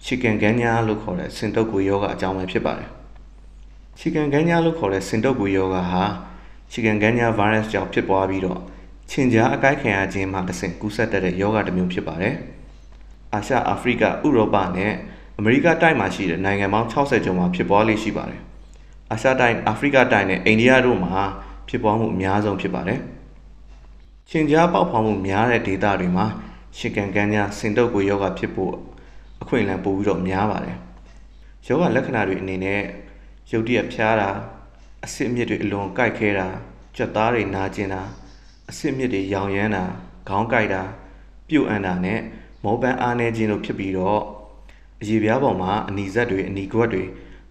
[0.04, 2.88] chicken ganya လို့ခေါ်တဲ့စင်တုပ်ကွေယောဂအကြောင်းပဲဖြစ်ပါတယ်
[3.98, 6.04] chicken ganya လို့ခေါ်တဲ့စင်တုပ်ကွေယောဂဟာ
[6.72, 8.60] chicken ganya virus ကြောင့်ဖြစ်ပွားပြီးတော့
[9.10, 12.34] ချင်းကြားအကိုက်ခံရခြင်းမှာတဆင်ကူးစက်တတ်တဲ့ယောဂတစ်မျိုးဖြစ်ပါတယ်
[13.34, 14.92] အာရှအာဖရိကဥရောပနဲ့
[15.38, 18.42] အမေရိကတိုက်မှာရှိတဲ့နိုင်ငံပေါင်း60ကျော်မှာဖြစ်ပွားလေ့ရှိပါတယ်
[19.12, 21.22] အာရှတိုင်းအာဖရိကတိုင်းနဲ့အိန္ဒိယတို့မှာ
[21.68, 23.00] ဖြစ်ပွားမှုအများဆုံးဖြစ်ပါတယ်။
[24.30, 26.26] ရှင်ကြားပေါက်ဖော်မှုများတဲ့ဒေသတွေမှာ
[26.78, 28.72] ရှစ်ကန်ကန်းညာစင်တုပ်ကိုယောဂဖြစ်ဖို့
[29.42, 30.76] အခွင့်အလမ်းပိုပြီးတော့များပါတယ်။
[31.66, 32.80] ယောဂလက္ခဏာတွေအနေနဲ့
[33.50, 34.28] ရုတ်တရက်ဖျားတာ
[35.04, 36.48] အဆစ်အမြစ်တွေအလွန်ကိုက်ခဲတာ
[36.96, 38.02] ကြွက်သားတွေနာကျင်တာ
[38.70, 39.84] အဆစ်အမြစ်တွေရောင်ရမ်းတာ
[40.28, 40.82] ခေါင်းကိုက်တာ
[41.48, 42.20] ပြုတ်အန်တာနဲ့
[42.64, 44.22] မောပန်းအားနေခြင်းတို့ဖြစ်ပြီးတော့
[45.02, 47.04] အရေပြားပေါ်မှာအနီဇက်တွေအနီကွက်တွေ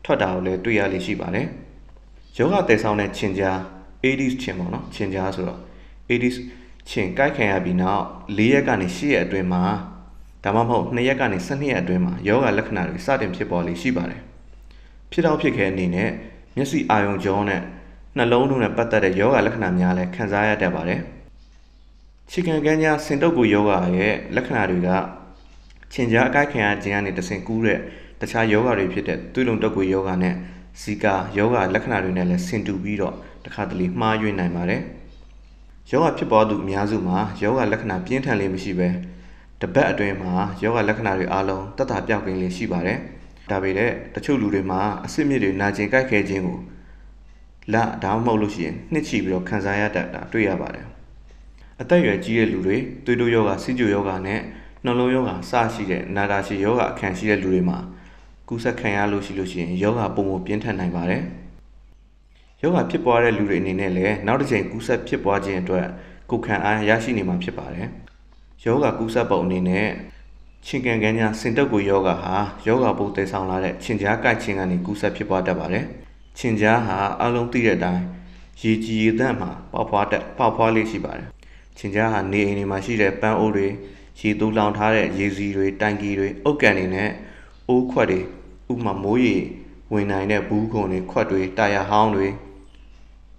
[0.03, 1.47] ထွက်တာကိုလည်းတွေ့ရလိမ့်ရှိပါတယ်။
[2.37, 3.57] ယောဂတည်ဆောင်တဲ့ခြင်ကြား
[4.03, 5.59] Aedes ခြင်ပေါ့နော်ခြင်ကြားဆိုတော့
[6.09, 6.35] Aedes
[6.89, 8.03] ခြင်ကိုက်ခံရပြီးနောက်
[8.37, 9.63] ၄ရက်ကနေ၈ရက်အတွင်းမှာ
[10.43, 14.21] ဒါမှမဟုတ်2ရက်ကနေ12ရက်အတွင်းမှာယောဂလက္ခဏာတွေစတင်ဖြစ်ပေါ်လေရှိပါတယ်။
[15.11, 16.09] ဖြစ်တော့ဖြစ်ခဲ့အနေနဲ့
[16.55, 17.61] မျက်စိအာရုံကြောနဲ့
[18.17, 21.01] နှလုံးတို့နဲ့ပတ်သက်တဲ့ယောဂလက္ခဏာများလည်းခံစားရတတ်ပါတယ်။
[22.31, 24.89] ခြေခံကန်းညာစင်တုပ်ကိုယောဂရဲ့လက္ခဏာတွေက
[25.93, 27.79] ခြင်ကြားအကိုက်ခံရခြင်းကနေတဆင့်ကူးတဲ့
[28.21, 30.35] တခြားယောဂတွေဖြစ်တဲ့သွေးလုံတက်ကွေယောဂနဲ့
[30.81, 34.81] ဇီကာယောဂလက္ခဏာတွေနဲ့လည်းဆင်တူပြီးတော့တခါတလေမှားယွင်းနိုင်ပါတယ်။
[35.91, 38.89] ယောဂဖြစ်ပေါ်သူအများစုမှာယောဂလက္ခဏာပြင်းထန်လေးမရှိဘဲ
[39.61, 42.97] တပတ်အတွင်းမှာယောဂလက္ခဏာတွေအားလုံးတက်တာပြောက်ကင်းလေးရှိပါတယ်။
[43.49, 46.59] ဒါပေမဲ့တချို့လူတွေမှာအဆစ်မြစ်တွေနာကျင်ကြိုက်ခဲခြင်းကို
[47.73, 50.85] လဒါမှမဟုတ်လို့ရှိရင်နှစ်ချီပြီးတော့ခံစားရတတ်တာတွေ့ရပါတယ်။
[51.81, 54.39] အသက်အရွယ်ကြီးတဲ့လူတွေသွေးတိုးယောဂဆီကျိုယောဂနဲ့
[54.85, 57.77] နှလုံးယောဂစရှိတဲ့နာတာရှိယောဂအခန့်ရှိတဲ့လူတွေမှာ
[58.53, 61.21] ကူးစက်ခံရလို့ရှိလို့ရှိရင်ယောဂပုံပုံပြင်းထန်နိုင်ပါတယ်။
[62.61, 65.85] ယောဂဖြစ်ပွားတဲ့လူတွေအနေနဲ့လည်းနောက်တစ်ချိန်ကူးစက်ဖြစ်ပွားခြင်းအတွက်
[66.29, 67.87] ကိုယ်ခံအားရရှိနေမှာဖြစ်ပါတယ်။
[68.65, 69.87] ယောဂကူးစက်ပုံအနေနဲ့
[70.65, 72.35] ချင်းကန်ကန်ညာစင်တုပ်ကိုယောဂဟာ
[72.67, 75.85] ယောဂပိုးတည်ဆောင်လာတဲ့ချင်းကြားကိုက်ခြင်းကနေကူးစက်ဖြစ်ပွားတတ်ပါတယ်။
[76.37, 78.03] ချင်းကြားဟာအလုံးသိတဲ့အတိုင်း
[78.61, 81.27] ရေကြည်ရေသန့်မှာပေါက်ဖွားတက်ပေါက်ဖွားလေးရှိပါတယ်။
[81.77, 83.67] ချင်းကြားဟာနေအိမ်တွေမှာရှိတဲ့ပန်းအိုးတွေ
[84.19, 87.09] ရေတူလောင်ထားတဲ့ရေစီတွေတိုင်ကီတွေအုတ်ကန်တွေနဲ့
[87.67, 88.19] အိုးခွက်တွေ
[88.71, 89.35] ဥပမာမိုးရေ
[89.91, 92.27] ဝင်နိုင်တဲ့ဘူးခွန်တွေခွက်တွေတာယာဟောင်းတွေ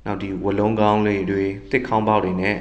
[0.05, 2.57] နောက်ဒီဝလုံးကောင်းလေးတွေတစ်ခေါင်းပေါက်တွေနဲ့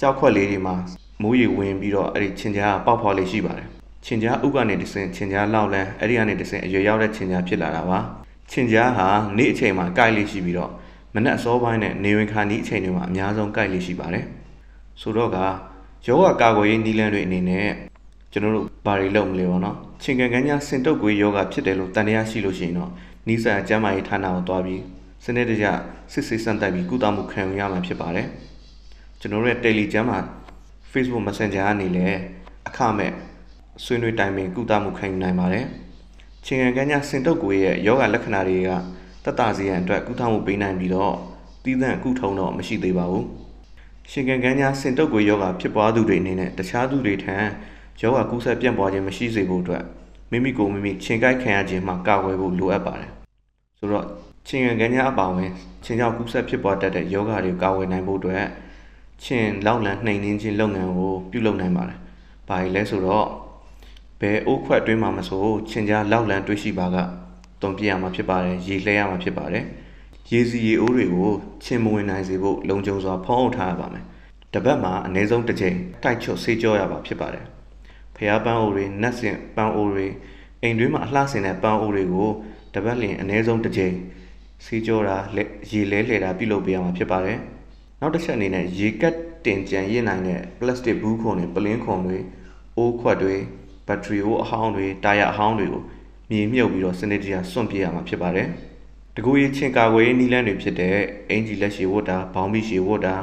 [0.00, 0.74] ကြောက်ခွက်လေးတွေမှာ
[1.22, 3.68] မိုးရေဝင်ပြီးတော့အဲ့ဒီချင်းကြားပေါက်ဖော်လေးရှိပါတယ်
[4.04, 7.98] ချင်းကြားဥကနေတဆင်ချင်းကြားလောက်လန်းအဲ့ဒီကနေတဆင်အရွယ်ရောက်တဲ့ချင်းကြားဖြစ်လာတာပါ
[8.50, 10.70] ချင်းကြားဟာနေ့အချိန်မှာကိုက်လေးရှိပြီးတော့
[11.14, 14.24] မနက်အစောပိုင်းနဲ့နေဝင်ခါနီးအချိန်တွေမှာအများဆုံးကိုက်လေးရှိပါတယ်
[15.00, 15.38] ဆိုတော့က
[16.06, 17.68] ယောဂကာကွယ်ရေးနည်းလမ်းတွေအနေနဲ့
[18.32, 22.90] ကျွန်တော်တို့ ဘာတွေလုပ်မလဲပေါ့နော်ချင်းကန်ကန်ညာစင်တုပ်ကွေးယောဂဖြစ်တယ်လို့တန်တရားရှိလို့ရှိရင်တော့
[23.28, 24.82] နီးစပ်ကျမ်းမာရေးဌာနကိုသွားပြီး
[25.24, 25.66] စနစ်တကျ
[26.12, 28.28] စစ်ဆေးစမ်းသပ်ပြီးကုသမှုခံယူရမှာဖြစ်ပါတယ်
[29.20, 30.20] ကျွန်တော်တို့ရဲ့ Telegram မှာ
[30.92, 32.18] Facebook Messenger ကနေလည်း
[32.68, 33.12] အခမဲ့
[33.84, 35.64] ဆွေးနွေးတိုင်ပင်ကုသမှုခံယူနိုင်ပါတယ်
[36.44, 38.70] ချင်းကန်ကန်ညာစင်တုပ်ကွေးရဲ့ယောဂလက္ခဏာတွေက
[39.24, 41.14] တတစီရန်အတွက်ကုသမှုပေးနိုင်ပြီးတော့
[41.64, 43.26] တည်သန့်ကုထုံတော့မရှိသေးပါဘူး
[44.10, 47.36] ရှင်ကန်ကန်ညာစင်တုပ်ကွေးယောဂဖြစ်ပွားသူတွေအနေနဲ့တခြားသူတွေထံ
[48.00, 49.84] ယောဂကူးစက်ပြန့်ပွားခြင်းမရှိစေဖို့အတွက်
[50.30, 53.10] မိမိကိုယ်မိမိချင်းကိုက်ခံရခြင်းမှကာကွယ်ဖို့လိုအပ်ပါတယ်။
[53.78, 54.04] ဆိုတော့
[54.48, 55.50] ချင်းရံကညာအပါဝင်
[55.84, 58.44] ချင်းကြောင့်ကူးစက်ဖြစ်ပွားတတ်တဲ့ယောဂတွေကာကွယ်နိုင်ဖို့အတွက်
[59.24, 61.98] ချင်းလောက်လံနှိမ်နှင်းခြင်းလုပ်ငန်းကိုပြုလုပ်နိုင်ပါတယ်။
[62.48, 63.26] ဘာလဲဆိုတော့
[64.20, 66.96] ဘယ်အိုးခွက်တွင်းမှာမဆိုချင်းကြားလောက်လံတွေးရှိပါက
[67.62, 69.64] တုံပြရမှာဖြစ်ပါတယ်ရေလှဲရမှာဖြစ်ပါတယ်။
[70.32, 71.30] ရေစီရေအိုးတွေကို
[71.64, 74.04] ချင်းမဝင်နိုင်စေဖို့လုံခြုံစွာဖုံးအုပ်ထားရပါမယ်။
[74.54, 77.46] တပတ်မှာအနည်းဆုံးတစ်ချိန်တိုက်ချွတ်ဆေးကြောရပါဖြစ်ပါတယ်။
[78.18, 80.06] ဖျားပန်းအိုတွေနတ်စင်ပန်းအိုတွေ
[80.62, 82.30] အိမ်တွင်းမှာအလှဆင်တဲ့ပန်းအိုတွေကို
[82.74, 83.94] တပတ်လျင်အနည်းဆုံးတစ်ကြိမ်
[84.64, 85.16] စီးကြောတာ
[85.70, 87.38] ရေလဲလှဲတာပြုလုပ်ပေးရမှာဖြစ်ပါတယ်။
[88.00, 92.18] နောက်တစ်ချက်အနေနဲ့ရေကတ်တင်ကြံရစ်နိုင်တဲ့ပလတ်စတစ်ဘူးခွန်တွေပလင်းခွန်တွေ
[92.76, 93.36] အိုးခွက်တွေ
[93.86, 95.82] ဘက်ထရီအိုးအဟောင်းတွေတာယာအဟောင်းတွေကို
[96.30, 98.48] မြေမြုပ်ပြီးတော့စနစ်တကျစွန့်ပြရမှာဖြစ်ပါတယ်။
[99.16, 100.94] တကူရေးချင်းကာကွယ်ရေးနည်းလမ်းတွေဖြစ်တဲ့
[101.30, 103.14] အင်ဂျီလက်ရှည်ဝတ်တာဘောင်းဘီရှည်ဝတ်တာ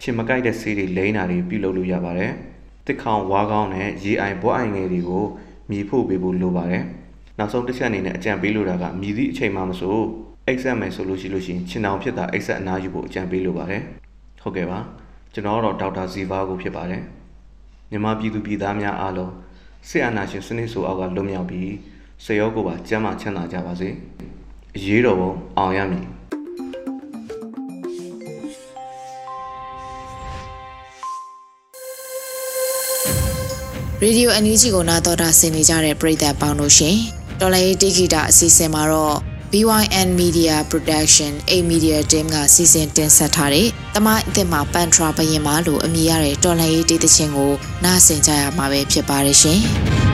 [0.00, 2.32] ချင်းမကိုက်တဲ့ဆေးတွေလိမ့်တာတွေပြုလုပ်လို့ရပါတယ်။
[2.86, 5.24] တစ်ခေါင်ဝါးကောင်းနဲ့ရေအိုင်ဘောအိုင်ငယ်တွေကို
[5.70, 6.84] မြည်ဖို့ပေးဖို့လိုပါတယ်။
[7.38, 9.96] နောက်ဆုံးတစ်ချက်အနေနဲ့အကြံပေးလိုတာကမြည်သည့်အချိန်မှမဆို
[10.46, 13.82] အိတ်ဆက်မယ်ဆိုလို့ရှိလို့ရှိရင်ခြင်တောင်ဖြစ်တာအိတ်ဆက်အနားယူဖို့အကြံပေးလိုပါတယ်။
[14.42, 14.78] ဟုတ်ကဲ့ပါ
[15.32, 17.02] ကျွန်တော်တော့ဒေါက်တာဇီဗာကိုဖြစ်ပါတယ်
[17.90, 19.32] မြန်မာပြည်သူပြည်သားများအားလုံး
[19.88, 21.72] ဆေးအာနာရှင်စနစ်ဆိုအောက်ကလွတ်မြောက်ပြီး
[22.24, 23.88] စေရောကိုပါကျမ်းမာချမ်းသာကြပါစေ
[24.76, 26.06] အရေးတော်ပုံအောင်ရမည်
[34.04, 36.96] ရေဒီယိုအန်ယူဂျီကိုနာတော်တာဆင်နေကြတဲ့ပရိသတ်ပေါင်းတို့ရှင်
[37.40, 39.16] တော်လိုင်းတေဂီတာအစီအစဉ်မှာတော့
[39.52, 47.52] BYN Media Production A Media Team ကစီစဉ်တင်ဆက်ထားတဲ့တမိုင်းအသစ်မှာပန်ထရာဘရင်မာလို့အမည်ရတဲ့တော်လိုင်းတေးသချင်းကို
[47.84, 49.60] နားဆင်ကြရမှာပဲဖြစ်ပါတယ်ရှင်။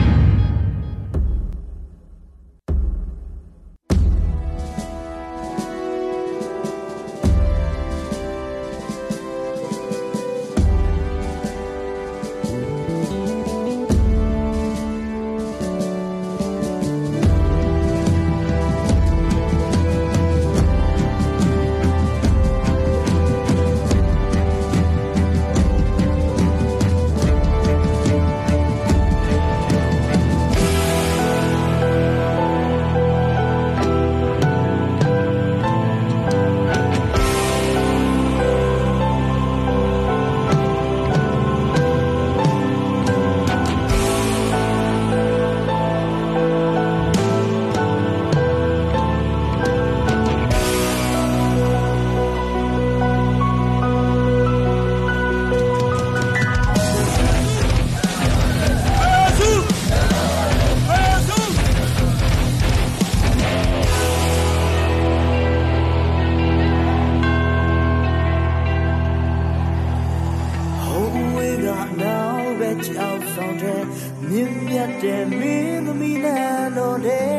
[72.85, 73.83] ကြောက်ဆောင်တဲ့
[74.29, 77.29] မြင့်မြတ်တဲ့မင်းသမီးနဲ့တော်တဲ့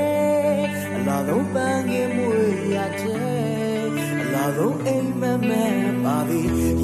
[0.94, 2.40] အလားဆုံးပန်းကင်းမွေ
[2.74, 3.80] ရတဲ့
[4.22, 6.42] အလားဆုံးအိမ်မက်မက်ပါပြီ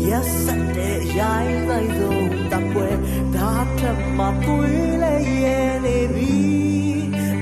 [0.09, 1.33] ရက်ဆက်တဲ့အရာ
[1.69, 2.89] တိုင်းဆုံးတပ်ပွဲ
[3.37, 6.35] ဒါထက်မှသွေးလဲရဲနေပြီ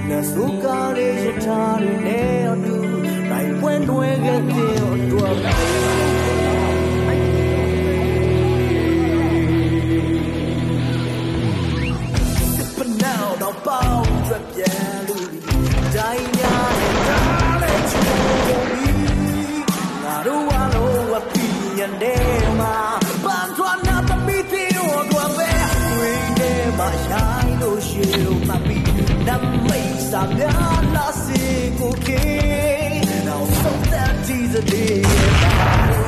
[0.08, 2.76] နဆုကားရဲ့ထားရတဲ့အတူ
[3.30, 6.03] တိုင်းပွင့်တွဲခဲ့တဲ့အတွက်
[14.56, 15.28] ပြန်လို့
[15.96, 18.04] တိုင်းများနဲ့တားလဲချင်
[18.46, 18.92] ကုန်ပြီ
[20.02, 21.46] ငါတို့ဝါလို့ဝပီ
[21.78, 22.24] ရန်တဲ့
[22.58, 22.76] မှာ
[23.24, 25.50] ပန်းသွားနာသမီးသေးတို့ကပဲ
[25.98, 28.78] ဝင်တဲ့မှာရှိုင်းလို့ရှိလို့မပီ
[29.26, 29.28] န
[29.66, 31.42] မိတ်စာများလာစေ
[31.78, 32.24] ကိုကေ
[33.26, 36.03] Now so that Jesus did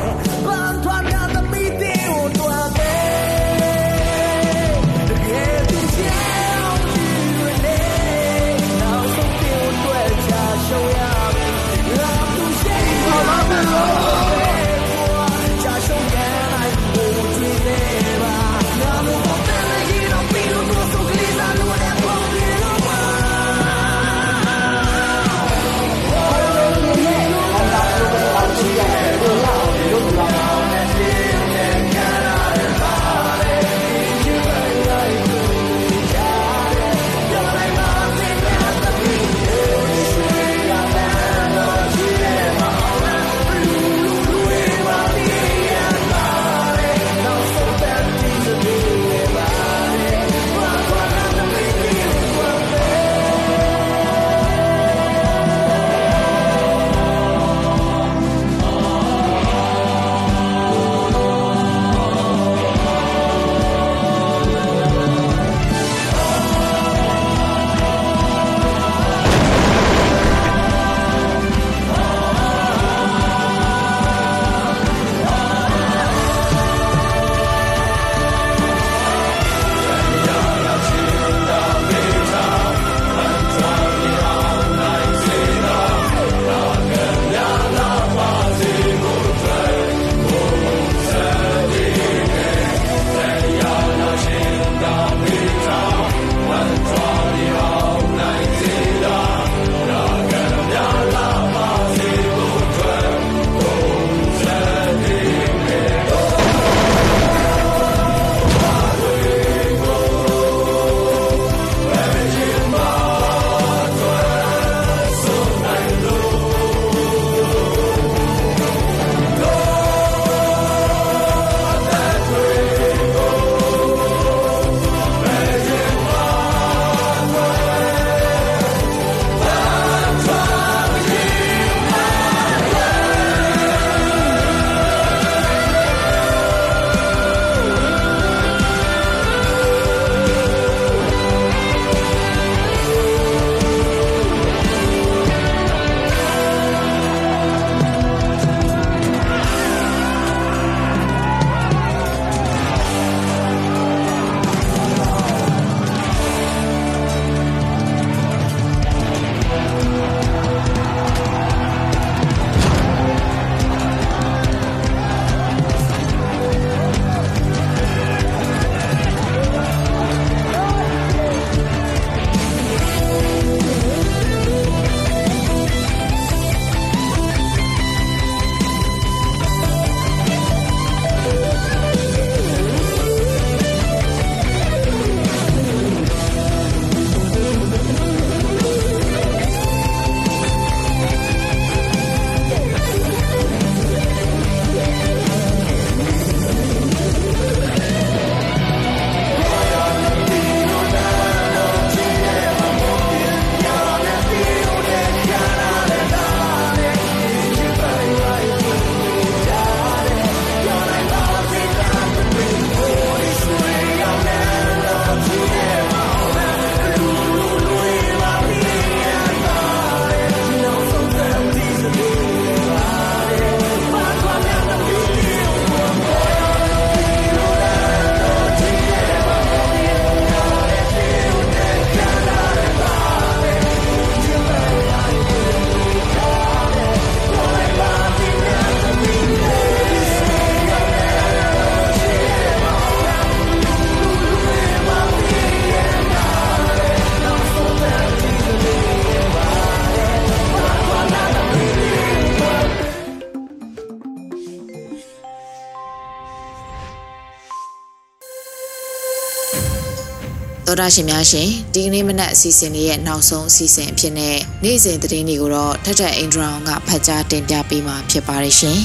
[260.94, 268.78] ရှင်များရှင်ဒီကနေ့မနက်အစီအစဉ်လေးရဲ့နောက်ဆုံးအစီအစဉ်အဖြစ်နဲ့နေ့စဉ်သတင်းတွေကိုတော့ထက်ထက်အင်ဒရာအောင်ကဖတ်ကြားတင်ပြပေးမှာဖြစ်ပါတယ်ရှင်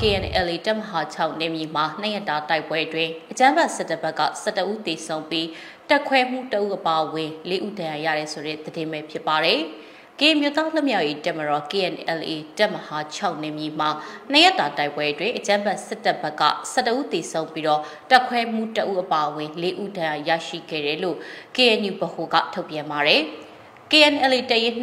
[0.00, 5.48] KNL တပ်မဟာ6နေမြေမှာနှစ်ရက်တာတိုက်ပွဲတွင်အကြမ်းဖက်စစ်တပ်ဘက်က12ဦးသေဆုံးပြီး
[5.88, 9.60] တက်ခွဲမှုတအုပ်အပါအဝင်၄ဦးဒဏ်ရာရတယ်ဆိုတဲ့သတင်းပဲဖြစ်ပါတယ်။
[10.20, 13.90] ကင်းမြို့သားလက်မြောက်ရေးတပ်မတော် KNLA တပ်မဟာ6နေမြေမှာ
[14.30, 17.80] နှစ်ရက်တာတိုက်ပွဲတွင်အကြမ်းဖက်စစ်တပ်ဘက်က12ဦးသေဆုံးပြီးတော့
[18.10, 21.16] တက်ခွဲမှုတအုပ်အပါအဝင်၄ဦးဒဏ်ရာရရှိခဲ့တယ်လို့
[21.56, 23.22] KNU ဗဟိုကထုတ်ပြန်ပါတယ်။
[23.90, 24.74] KNLA တရင်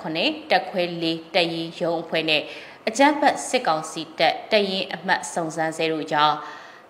[0.00, 1.04] 29တက်ခွဲ၄
[1.34, 2.42] တရင်ရုံးအဖွဲ့နဲ့
[2.88, 6.36] အကြမ်းဖက်စစ်ကောင်စီတပ်တရင်အမှတ်စုံစမ်းဆဲတို့ကြောင့်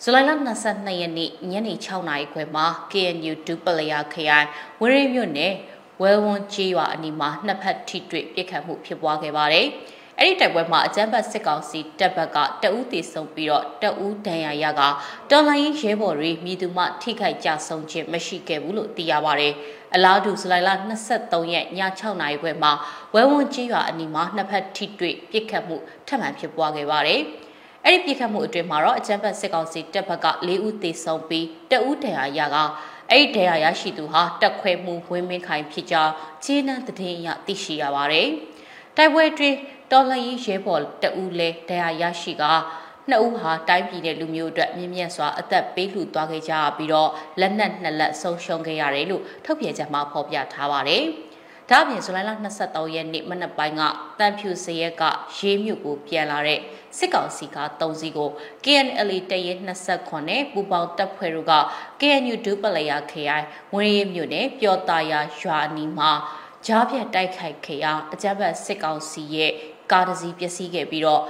[0.02, 0.30] ဇူလိုင်လ
[0.66, 4.46] 22ရက်နေ့ညနေ6နာရီခွဲမှာ KNU ဒူပလယာခရိုင်
[4.80, 5.54] ဝရင်းမြို့နယ်
[6.02, 9.66] ဝဲဝွန်ကြီးရွာအနီးမှာနှစ်ဖက်ထိတွေ့ပစ်ခတ်မှုဖြစ်ပွားခဲ့ပါတယ်။
[10.20, 14.82] အဲ့ဒီတိုက်ပွဲမှာအကြမ်းဖက်စစ်ကောင်စီတပ်ဘက်ကတအူးတေဆုံးပြီးတော့တအူးဒဏ်ရာရက
[15.30, 19.52] တော်လိုင်းရဲဘော်တွေမိသူမထိခိုက်ကြဆုံးခြင်းမရှိခဲ့ဘူးလို့သိရပါတယ်။
[19.94, 20.70] အလားတူဇူလိုင်လ
[21.10, 21.66] 23ရက်ည
[21.98, 22.72] 6နာရီခွဲမှာ
[23.14, 27.20] ဝဲဝွန်ကြီးရွာအနီးမှာနှစ်ဖက်ထိတွေ့ပစ်ခတ်မှုထပ်မံဖြစ်ပွားခဲ့ပါတယ်။
[27.84, 32.56] အဲ့ဒီပြစ်ခတ်မှုအတွင်းမှာတော့အကြမ်းဖက်စစ်ကောင်စီတပ်ဘက်က၄ဦးသေဆုံးပြီးတဦးဒဏ်ရာရက
[33.10, 36.12] အဲ့ဒီဒဏ်ရာရရှိသူဟာတက်ခွဲမှုဝင်းမင်းခိုင်ဖြစ်ကြောင်း
[36.44, 38.28] ခြေနှံသတင်းအရသိရှိရပါတယ်။
[38.96, 39.58] တိုက်ပွဲအတွင်း
[39.90, 42.44] တော်လှန်ရေးရဲဘော်တဦးလဲဒဏ်ရာရရှိက
[43.10, 51.04] နှစ်ဦးဟာတိုင်းပြည်တဲ့လူမျိုးအတွက်မြင့်မြတ်စွာအသက်ပေးလှူသွားခဲ့ကြပြီးတော့လက်နက်နှစ်လက်ဆုံးရှုံးခဲ့ရတယ်လို့ထုတ်ပြန်ချက်မှာဖော်ပြထားပါတယ်။
[51.70, 52.30] ဒါ့အပြင်ဇူလိုင်လ
[52.62, 53.82] 23ရက်နေ့မနက်ပိုင်းက
[54.18, 55.02] တန်ဖြူစရဲက
[55.36, 56.60] ရေးမြို့ကိုပြန်လာတဲ့
[56.98, 58.30] စစ်ကောင်စီက3စီးကို
[58.64, 59.52] KNL တရဲ
[60.02, 61.54] 29ပူပေါင်းတပ်ဖွဲ့တို့က
[62.00, 66.12] KNU ဒူပလယာခရိုင်ဝင်းရဲမြို့နယ်ပျော်တာယာရွာနီမှာ
[66.66, 69.52] ကြားပြတ်တိုက်ခိုက်ခဲ့ရာအကြမ်းဖက်စစ်ကောင်စီရဲ့
[69.92, 71.22] ကားတစ်စီးပျက်စီးခဲ့ပြီးတော့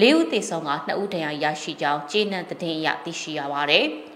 [0.00, 3.86] လေးဦးသေဆုံးကနှစ်ဦးဒဏ်ရာရရှိကြောင်းကျေနပ်သတင်းအရသိရှိရပါတယ်။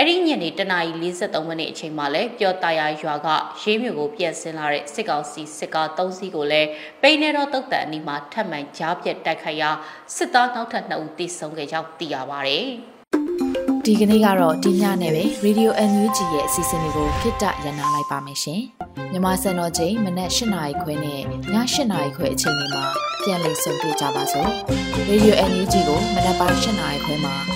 [0.00, 3.28] အဲ့ဒီညနေတနာရီ43မိနစ်အချိန်မှာလဲပျော်တာယာရွာက
[3.60, 6.68] ရေးမြို့ကိုပြန်ဆင်းလာတဲ့စစ်ကောင်စီစစ်ကား၃စီးကိုလည်း
[7.02, 9.70] ပိန်းနေတော့တုတ်တန်အနီးမှာထပ်မံကြားပြတ်တိုက်ခိုက်ရာ
[10.16, 12.66] စစ်သားနောက်ထပ်2ဦးသေဆုံးခဲ့ကြောင်းသိရပါတယ်။
[13.84, 18.60] ဒီကနေ့ကတော့ဒီညနဲ့ပဲ Radio NUG ရဲ့အစီအစဉ်လေးကိုခਿੱတရနာလိုက်ပါမယ်ရှင်။
[19.12, 21.54] မြမစံတော်ချိန်မနက်၈နာရီခွဲနဲ့ည၈
[21.92, 22.84] နာရီခွဲအချိန်တွေမှာ
[23.22, 24.50] ပြန်လည်ဆုံတွေ့ကြပါစို့။
[25.08, 27.55] Radio NUG ကိုမနက်ပိုင်း၈နာရီခွဲမှာ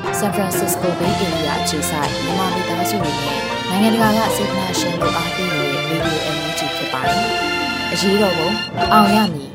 [0.21, 7.25] San Francisco Bay Area အခြေစိုက်မြန်မာမိသားစုတွေနဲ့နိုင်ငံတကာကစေတနာရှင်တို့အားပေးနေတဲ့ Radio NUG ဖြစ်ပါတယ်။
[7.93, 8.49] အရေးတော်ပုံ
[8.93, 9.50] အောင်ရမည်